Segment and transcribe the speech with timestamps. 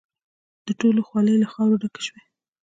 [0.65, 2.21] د ټولو خولې له خاورو ډکې شوې.